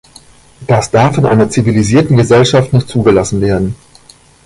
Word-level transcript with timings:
Das 0.65 0.89
darf 0.89 1.19
in 1.19 1.27
einer 1.27 1.51
zivilisierten 1.51 2.17
Gesellschaft 2.17 2.73
nicht 2.73 2.89
zugelassen 2.89 3.39
werden. 3.39 3.75